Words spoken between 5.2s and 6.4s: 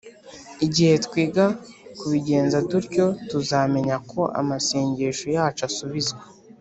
yacu asubizwa.